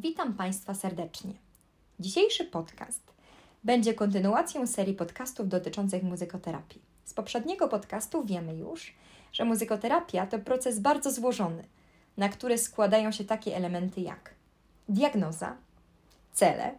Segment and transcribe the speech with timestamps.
[0.00, 1.32] Witam Państwa serdecznie.
[2.00, 3.02] Dzisiejszy podcast
[3.64, 6.82] będzie kontynuacją serii podcastów dotyczących muzykoterapii.
[7.04, 8.94] Z poprzedniego podcastu wiemy już,
[9.32, 11.64] że muzykoterapia to proces bardzo złożony,
[12.16, 14.34] na który składają się takie elementy jak
[14.88, 15.56] diagnoza,
[16.32, 16.78] cele,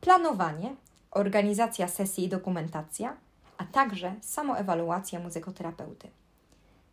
[0.00, 0.76] planowanie,
[1.10, 3.16] organizacja sesji i dokumentacja,
[3.58, 6.08] a także samoewaluacja muzykoterapeuty.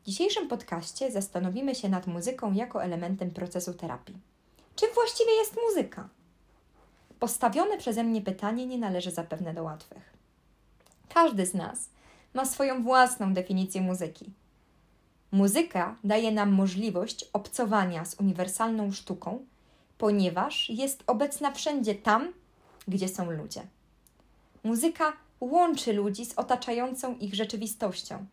[0.01, 4.17] W dzisiejszym podcaście zastanowimy się nad muzyką jako elementem procesu terapii.
[4.77, 6.09] Czym właściwie jest muzyka?
[7.19, 10.13] Postawione przeze mnie pytanie nie należy zapewne do łatwych.
[11.09, 11.89] Każdy z nas
[12.33, 14.25] ma swoją własną definicję muzyki.
[15.31, 19.45] Muzyka daje nam możliwość obcowania z uniwersalną sztuką,
[19.97, 22.33] ponieważ jest obecna wszędzie tam,
[22.87, 23.61] gdzie są ludzie.
[24.63, 28.25] Muzyka łączy ludzi z otaczającą ich rzeczywistością,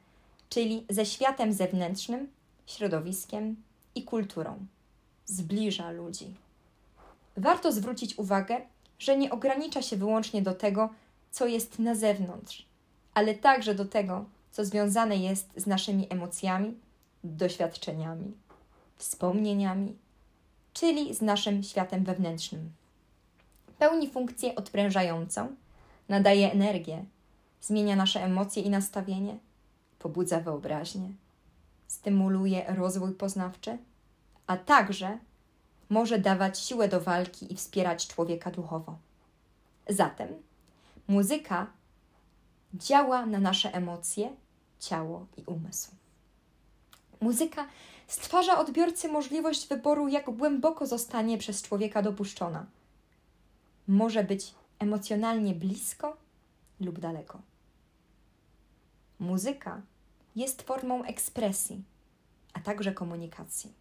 [0.48, 2.28] czyli ze światem zewnętrznym,
[2.66, 3.56] środowiskiem
[3.94, 4.66] i kulturą.
[5.26, 6.34] Zbliża ludzi.
[7.36, 8.60] Warto zwrócić uwagę,
[8.98, 10.90] że nie ogranicza się wyłącznie do tego,
[11.30, 12.66] co jest na zewnątrz,
[13.14, 16.74] ale także do tego, co związane jest z naszymi emocjami,
[17.24, 18.32] doświadczeniami,
[18.96, 19.96] wspomnieniami,
[20.72, 22.72] czyli z naszym światem wewnętrznym.
[23.78, 25.56] Pełni funkcję odprężającą,
[26.08, 27.04] nadaje energię,
[27.60, 29.38] zmienia nasze emocje i nastawienie,
[29.98, 31.08] pobudza wyobraźnię,
[31.88, 33.78] stymuluje rozwój poznawczy,
[34.46, 35.18] a także
[35.88, 38.98] może dawać siłę do walki i wspierać człowieka duchowo.
[39.88, 40.28] Zatem
[41.08, 41.66] muzyka
[42.74, 44.30] działa na nasze emocje,
[44.80, 45.90] ciało i umysł.
[47.20, 47.66] Muzyka
[48.06, 52.66] stwarza odbiorcy możliwość wyboru, jak głęboko zostanie przez człowieka dopuszczona.
[53.88, 56.16] Może być emocjonalnie blisko
[56.80, 57.38] lub daleko.
[59.18, 59.82] Muzyka
[60.36, 61.84] jest formą ekspresji,
[62.52, 63.72] a także komunikacji.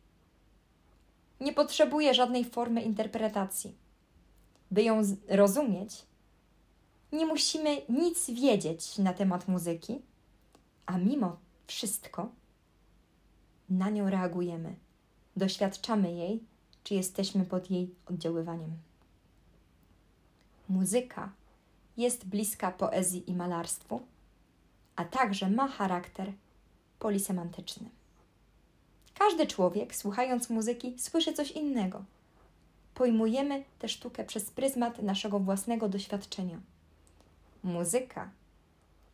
[1.44, 3.76] Nie potrzebuje żadnej formy interpretacji.
[4.72, 6.06] By ją rozumieć,
[7.12, 10.02] nie musimy nic wiedzieć na temat muzyki,
[10.86, 11.38] a mimo
[11.68, 12.30] wszystko
[13.70, 14.76] na nią reagujemy,
[15.36, 16.44] doświadczamy jej,
[16.84, 18.72] czy jesteśmy pod jej oddziaływaniem.
[20.70, 21.32] Muzyka
[21.98, 24.02] jest bliska poezji i malarstwu,
[24.96, 26.34] a także ma charakter
[27.00, 27.90] polisemantyczny.
[29.18, 32.04] Każdy człowiek, słuchając muzyki, słyszy coś innego.
[32.96, 36.60] Pojmujemy tę sztukę przez pryzmat naszego własnego doświadczenia.
[37.64, 38.30] Muzyka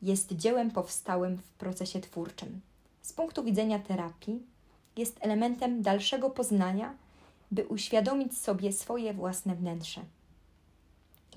[0.01, 2.61] jest dziełem powstałym w procesie twórczym.
[3.01, 4.39] Z punktu widzenia terapii,
[4.97, 6.93] jest elementem dalszego poznania,
[7.51, 10.01] by uświadomić sobie swoje własne wnętrze.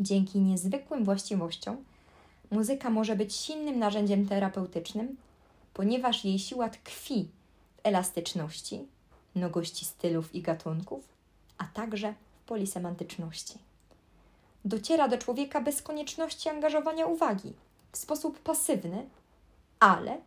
[0.01, 1.77] Dzięki niezwykłym właściwościom,
[2.51, 5.17] muzyka może być silnym narzędziem terapeutycznym,
[5.75, 7.29] ponieważ jej siła tkwi
[7.83, 8.87] elastyczności,
[9.35, 11.09] mnogości stylów i gatunków,
[11.59, 13.59] a także w polisemantyczności.
[14.65, 17.53] Dociera do człowieka bez konieczności angażowania uwagi,
[17.93, 19.09] w sposób pasywny,
[19.81, 20.21] ale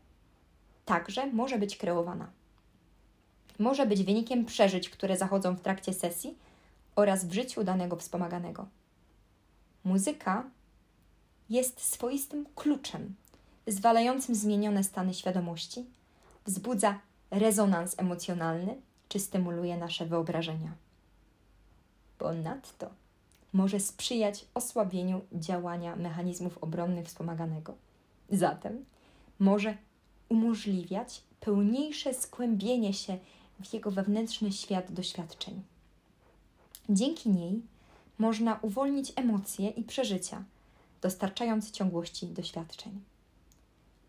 [0.86, 2.32] także może być kreowana.
[3.60, 6.38] Może być wynikiem przeżyć, które zachodzą w trakcie sesji
[6.96, 8.66] oraz w życiu danego wspomaganego.
[9.84, 10.44] Muzyka
[11.50, 13.16] jest swoistym kluczem
[13.68, 15.86] zwalającym zmienione stany świadomości,
[16.46, 17.00] wzbudza
[17.36, 18.76] rezonans emocjonalny
[19.10, 20.72] czy stymuluje nasze wyobrażenia.
[22.18, 22.90] Ponadto
[23.54, 27.74] może sprzyjać osłabieniu działania mechanizmów obronnych wspomaganego.
[28.30, 28.86] Zatem
[29.40, 29.78] może
[30.30, 33.18] umożliwiać pełniejsze skłębienie się
[33.64, 35.62] w jego wewnętrzny świat doświadczeń.
[36.90, 37.62] Dzięki niej
[38.18, 40.44] można uwolnić emocje i przeżycia,
[41.02, 43.02] dostarczając ciągłości doświadczeń.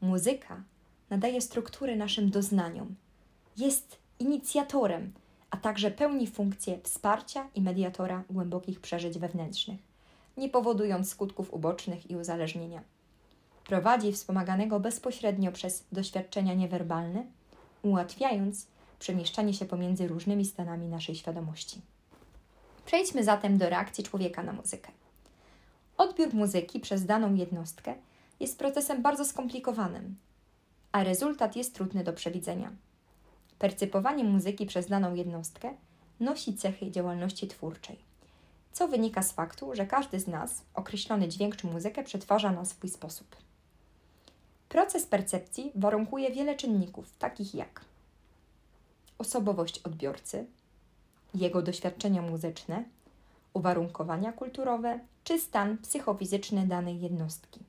[0.00, 0.62] Muzyka
[1.10, 2.94] nadaje strukturę naszym doznaniom,
[3.56, 5.12] jest inicjatorem,
[5.50, 9.80] a także pełni funkcję wsparcia i mediatora głębokich przeżyć wewnętrznych,
[10.36, 12.82] nie powodując skutków ubocznych i uzależnienia.
[13.64, 17.24] Prowadzi wspomaganego bezpośrednio przez doświadczenia niewerbalne,
[17.82, 18.66] ułatwiając
[18.98, 21.80] przemieszczanie się pomiędzy różnymi stanami naszej świadomości.
[22.86, 24.92] Przejdźmy zatem do reakcji człowieka na muzykę.
[25.98, 27.94] Odbiór muzyki przez daną jednostkę
[28.40, 30.16] jest procesem bardzo skomplikowanym,
[30.92, 32.72] a rezultat jest trudny do przewidzenia.
[33.58, 35.74] Percypowanie muzyki przez daną jednostkę
[36.20, 37.98] nosi cechy działalności twórczej,
[38.72, 42.90] co wynika z faktu, że każdy z nas określony dźwięk czy muzykę przetwarza na swój
[42.90, 43.36] sposób.
[44.68, 47.84] Proces percepcji warunkuje wiele czynników, takich jak
[49.18, 50.46] osobowość odbiorcy,
[51.34, 52.84] jego doświadczenia muzyczne,
[53.54, 57.60] uwarunkowania kulturowe czy stan psychofizyczny danej jednostki.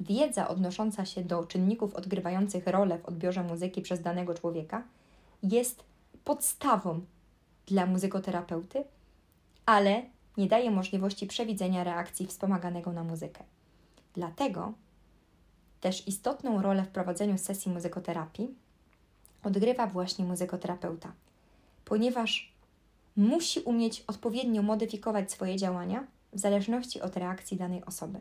[0.00, 4.82] Wiedza odnosząca się do czynników odgrywających rolę w odbiorze muzyki przez danego człowieka
[5.42, 5.84] jest
[6.24, 7.00] podstawą
[7.66, 8.84] dla muzykoterapeuty
[9.70, 10.02] ale
[10.36, 13.44] nie daje możliwości przewidzenia reakcji wspomaganego na muzykę.
[14.14, 14.72] Dlatego
[15.80, 18.54] też istotną rolę w prowadzeniu sesji muzykoterapii
[19.44, 21.12] odgrywa właśnie muzykoterapeuta,
[21.84, 22.52] ponieważ
[23.16, 28.20] musi umieć odpowiednio modyfikować swoje działania w zależności od reakcji danej osoby.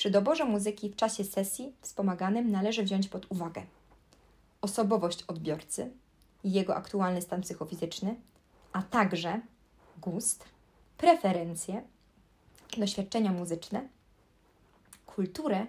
[0.00, 3.62] Przy doborze muzyki w czasie sesji wspomaganym należy wziąć pod uwagę
[4.60, 5.90] osobowość odbiorcy,
[6.44, 8.16] jego aktualny stan psychofizyczny,
[8.72, 9.40] a także
[9.98, 10.44] gust,
[10.98, 11.82] preferencje,
[12.76, 13.88] doświadczenia muzyczne,
[15.06, 15.66] kulturę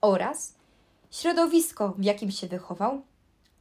[0.00, 0.54] oraz
[1.10, 3.02] środowisko, w jakim się wychował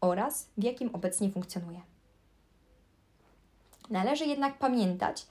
[0.02, 1.82] oraz w jakim obecnie funkcjonuje.
[3.90, 5.26] Należy jednak pamiętać,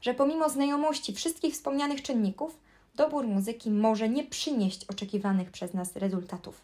[0.00, 2.61] że pomimo znajomości wszystkich wspomnianych czynników,
[2.94, 6.60] dobór muzyki może nie przynieść oczekiwanych przez nas rezultatów,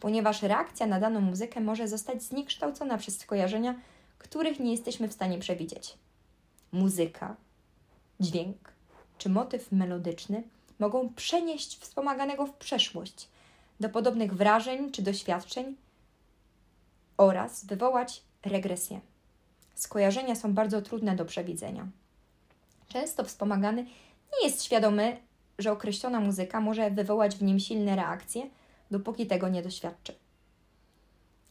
[0.00, 3.74] ponieważ reakcja na daną muzykę może zostać zniekształcona przez skojarzenia,
[4.18, 5.94] których nie jesteśmy w stanie przewidzieć.
[6.72, 7.36] Muzyka,
[8.20, 8.72] dźwięk
[9.18, 10.42] czy motyw melodyczny
[10.78, 13.28] mogą przenieść wspomaganego w przeszłość
[13.80, 15.76] do podobnych wrażeń czy doświadczeń
[17.16, 19.00] oraz wywołać regresję.
[19.74, 21.88] Skojarzenia są bardzo trudne do przewidzenia.
[22.88, 23.82] Często wspomagany
[24.32, 25.16] nie jest świadomy,
[25.62, 28.46] że określona muzyka może wywołać w nim silne reakcje,
[28.90, 30.14] dopóki tego nie doświadczy.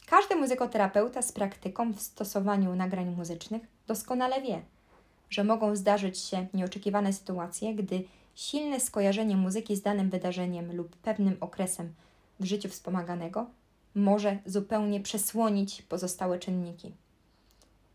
[0.05, 4.61] Każdy muzykoterapeuta z praktyką w stosowaniu nagrań muzycznych doskonale wie,
[5.29, 8.03] że mogą zdarzyć się nieoczekiwane sytuacje, gdy
[8.35, 11.93] silne skojarzenie muzyki z danym wydarzeniem lub pewnym okresem
[12.39, 13.45] w życiu wspomaganego
[13.95, 16.91] może zupełnie przesłonić pozostałe czynniki.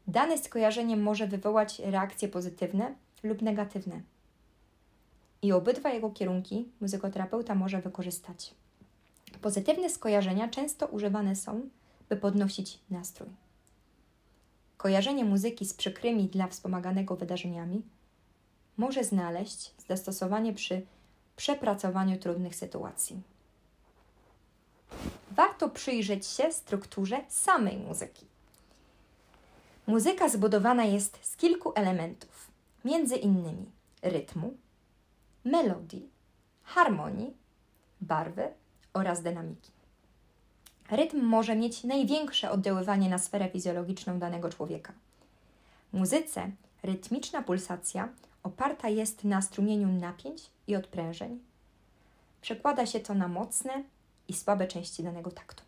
[0.07, 4.01] Dane skojarzenie może wywołać reakcje pozytywne lub negatywne.
[5.43, 8.55] I obydwa jego kierunki muzykoterapeuta może wykorzystać.
[9.43, 11.69] Pozytywne skojarzenia często używane są,
[12.09, 13.29] by podnosić nastrój.
[14.77, 17.83] Kojarzenie muzyki z przykrymi dla wspomaganego wydarzeniami
[18.77, 20.87] może znaleźć zastosowanie przy
[21.37, 23.23] przepracowaniu trudnych sytuacji.
[25.31, 28.27] Warto przyjrzeć się strukturze samej muzyki.
[29.87, 32.51] Muzyka zbudowana jest z kilku elementów,
[32.85, 33.71] między innymi
[34.03, 34.57] rytmu,
[35.47, 36.11] melodii,
[36.63, 37.37] harmonii,
[38.01, 38.49] barwy
[38.93, 39.71] oraz dynamiki.
[40.91, 44.93] Rytm może mieć największe oddziaływanie na sferę fizjologiczną danego człowieka.
[45.93, 46.51] W muzyce
[46.83, 48.09] rytmiczna pulsacja
[48.43, 51.41] oparta jest na strumieniu napięć i odprężeń.
[52.41, 53.85] Przekłada się to na mocne
[54.29, 55.63] i słabe części danego taktu.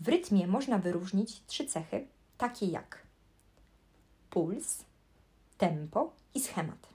[0.00, 2.06] W rytmie można wyróżnić trzy cechy,
[2.38, 3.02] takie jak
[4.30, 4.84] puls,
[5.58, 6.89] tempo i schemat.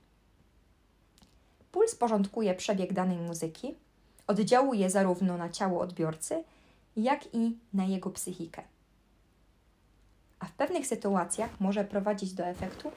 [1.76, 3.76] Puls porządkuje przebieg danej muzyki,
[4.28, 6.44] oddziałuje zarówno na ciało odbiorcy,
[6.98, 8.64] jak i na jego psychikę.
[10.40, 12.92] A w pewnych sytuacjach może prowadzić do efektu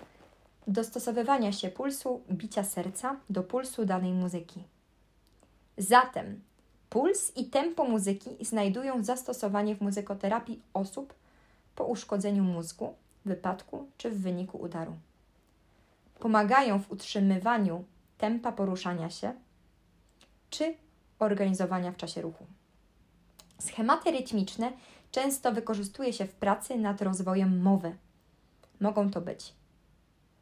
[0.66, 4.64] dostosowywania się pulsu bicia serca do pulsu danej muzyki.
[5.78, 6.40] Zatem
[6.90, 11.14] puls i tempo muzyki znajdują zastosowanie w muzykoterapii osób
[11.74, 12.94] po uszkodzeniu mózgu,
[13.24, 14.96] wypadku czy w wyniku udaru.
[16.18, 17.84] Pomagają w utrzymywaniu
[18.18, 19.34] tempa poruszania się
[20.50, 20.74] czy
[21.18, 22.46] organizowania w czasie ruchu.
[23.58, 24.72] Schematy rytmiczne
[25.10, 27.96] często wykorzystuje się w pracy nad rozwojem mowy.
[28.80, 29.54] Mogą to być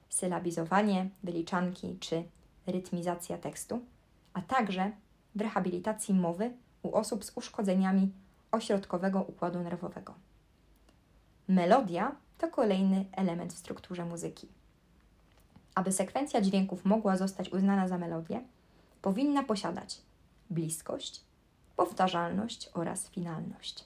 [0.09, 2.25] sylabizowanie, wyliczanki czy
[2.67, 3.81] rytmizacja tekstu,
[4.33, 4.93] a także
[5.35, 6.53] w rehabilitacji mowy
[6.83, 8.13] u osób z uszkodzeniami
[8.53, 10.15] ośrodkowego układu nerwowego.
[11.49, 14.49] Melodia to kolejny element w strukturze muzyki.
[15.77, 18.41] Aby sekwencja dźwięków mogła zostać uznana za melodię,
[19.03, 20.03] powinna posiadać
[20.51, 21.25] bliskość,
[21.77, 23.85] powtarzalność oraz finalność.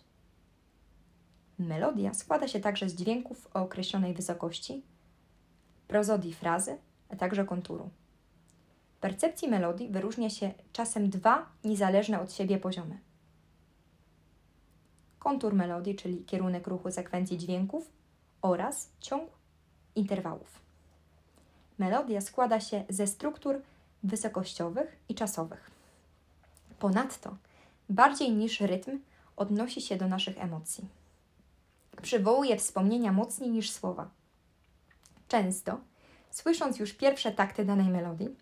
[1.59, 4.83] Melodia składa się także z dźwięków o określonej wysokości,
[5.89, 6.79] prozodii frazy,
[7.09, 7.91] a także konturu.
[9.01, 12.99] Percepcji melodii wyróżnia się czasem dwa niezależne od siebie poziomy.
[15.19, 17.91] Kontur melodii, czyli kierunek ruchu sekwencji dźwięków
[18.43, 19.31] oraz ciąg
[19.95, 20.70] interwałów.
[21.81, 23.63] Melodia składa się ze struktur
[24.03, 25.71] wysokościowych i czasowych.
[26.79, 27.37] Ponadto,
[27.89, 28.99] bardziej niż rytm,
[29.37, 30.89] odnosi się do naszych emocji.
[32.03, 34.11] Przywołuje wspomnienia mocniej niż słowa.
[35.29, 35.81] Często,
[36.31, 38.37] słysząc już pierwsze takty danej melodii,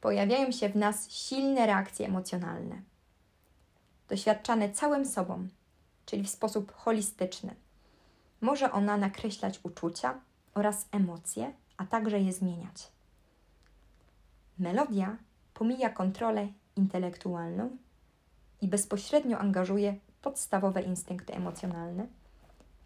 [0.00, 2.82] pojawiają się w nas silne reakcje emocjonalne,
[4.08, 5.48] doświadczane całym sobą,
[6.06, 7.54] czyli w sposób holistyczny.
[8.40, 10.20] Może ona nakreślać uczucia
[10.56, 12.92] oraz emocje, a także je zmieniać.
[14.58, 15.16] Melodia
[15.54, 17.76] pomija kontrolę intelektualną
[18.60, 22.06] i bezpośrednio angażuje podstawowe instynkty emocjonalne,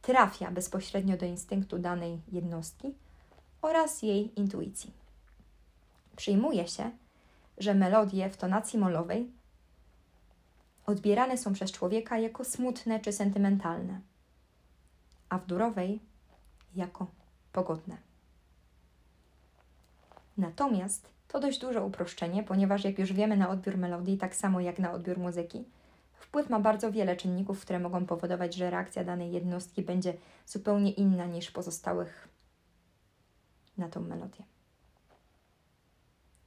[0.02, 2.94] trafia bezpośrednio do instynktu danej jednostki
[3.62, 4.92] oraz jej intuicji.
[6.16, 6.90] Przyjmuje się,
[7.58, 9.30] że melodie w tonacji molowej
[10.86, 14.00] odbierane są przez człowieka jako smutne czy sentymentalne,
[15.28, 16.00] a w durowej
[16.74, 17.19] jako
[17.52, 17.96] pogodne.
[20.36, 24.78] Natomiast to dość duże uproszczenie, ponieważ jak już wiemy na odbiór melodii, tak samo jak
[24.78, 25.64] na odbiór muzyki,
[26.14, 30.14] wpływ ma bardzo wiele czynników, które mogą powodować, że reakcja danej jednostki będzie
[30.46, 32.28] zupełnie inna niż pozostałych
[33.78, 34.44] na tą melodię.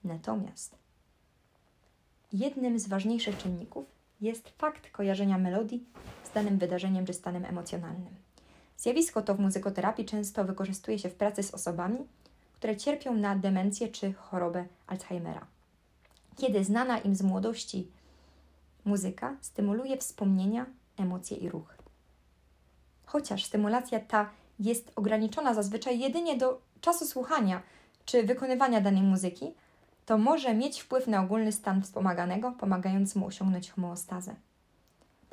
[0.04, 0.76] Natomiast
[2.34, 3.86] jednym z ważniejszych czynników
[4.22, 5.86] jest fakt kojarzenia melodii
[6.24, 8.16] z danym wydarzeniem czy stanem emocjonalnym.
[8.78, 11.98] Zjawisko to w muzykoterapii często wykorzystuje się w pracy z osobami,
[12.54, 15.48] które cierpią na demencję czy chorobę Alzheimera.
[16.38, 17.88] Kiedy znana im z młodości
[18.86, 20.66] muzyka stymuluje wspomnienia,
[20.98, 21.76] emocje i ruch.
[23.06, 27.62] Chociaż stymulacja ta jest ograniczona zazwyczaj jedynie do czasu słuchania
[28.06, 29.54] czy wykonywania danej muzyki,
[30.06, 34.36] to może mieć wpływ na ogólny stan wspomaganego, pomagając mu osiągnąć homeostazę.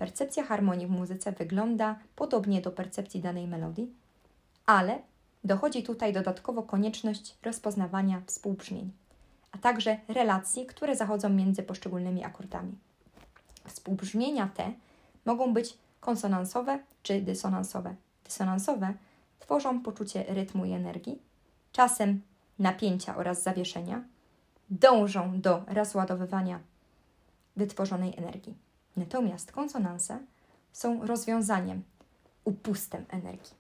[0.00, 3.94] Percepcja harmonii w muzyce wygląda podobnie do percepcji danej melodii,
[4.66, 4.98] ale
[5.44, 8.92] dochodzi tutaj dodatkowo konieczność rozpoznawania współbrzmień,
[9.52, 12.72] a także relacji, które zachodzą między poszczególnymi akordami.
[13.66, 14.72] Współbrzmienia te
[15.24, 17.94] mogą być konsonansowe czy dysonansowe.
[18.24, 18.94] Dysonansowe
[19.38, 21.22] tworzą poczucie rytmu i energii,
[21.72, 22.20] czasem
[22.58, 24.04] napięcia oraz zawieszenia,
[24.70, 26.60] dążą do rozładowywania
[27.56, 28.69] wytworzonej energii.
[29.00, 30.18] Natomiast konsonanse
[30.72, 31.82] są rozwiązaniem,
[32.44, 33.54] upustem energii.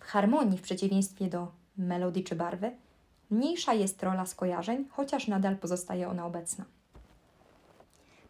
[0.00, 2.70] W harmonii, w przeciwieństwie do melodii czy barwy,
[3.30, 6.64] mniejsza jest rola skojarzeń, chociaż nadal pozostaje ona obecna.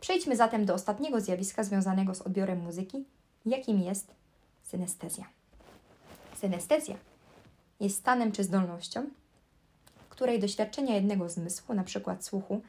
[0.00, 3.04] Przejdźmy zatem do ostatniego zjawiska związanego z odbiorem muzyki,
[3.46, 4.14] jakim jest
[4.62, 5.24] synestezja.
[6.36, 6.96] Synestezja
[7.80, 9.06] jest stanem czy zdolnością,
[10.08, 12.16] której doświadczenia jednego zmysłu, np.
[12.20, 12.60] słuchu,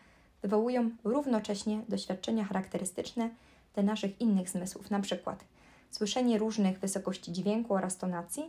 [0.46, 3.30] wywołują równocześnie doświadczenia charakterystyczne
[3.74, 5.36] dla naszych innych zmysłów, np.
[5.92, 8.44] słyszenie różnych wysokości dźwięku oraz tonacji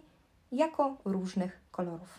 [0.53, 2.19] jako różnych kolorów.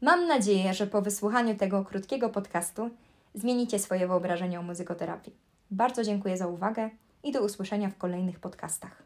[0.00, 2.90] Mam nadzieję, że po wysłuchaniu tego krótkiego podcastu
[3.34, 5.32] zmienicie swoje wyobrażenie o muzykoterapii.
[5.70, 6.90] Bardzo dziękuję za uwagę
[7.22, 9.02] i do usłyszenia w kolejnych podcastach.